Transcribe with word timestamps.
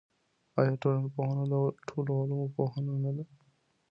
آیا 0.59 0.73
ټولنپوهنه 0.81 1.43
د 1.51 1.55
ټولو 1.87 2.11
علومو 2.21 2.47
پوهنه 2.55 3.11
ده؟ 3.17 3.23